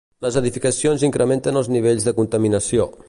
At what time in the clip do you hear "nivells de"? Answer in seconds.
1.77-2.15